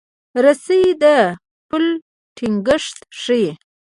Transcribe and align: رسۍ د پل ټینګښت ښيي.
رسۍ 0.43 0.85
د 1.01 1.05
پل 1.69 1.85
ټینګښت 2.37 2.97
ښيي. 3.21 3.49